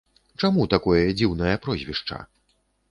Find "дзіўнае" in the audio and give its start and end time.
1.21-1.55